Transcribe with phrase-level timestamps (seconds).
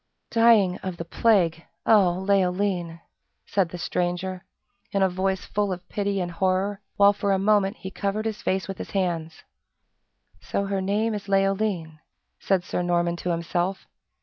[0.31, 3.01] "Dying of the plague, O Leoline!"
[3.45, 4.43] said the stranger,
[4.91, 8.41] in a voice full of pity and horror, while for a moment he covered his
[8.41, 9.43] face with his hands.
[10.39, 11.99] "So her name is Leoline?"
[12.39, 13.85] said Sir Norman to himself.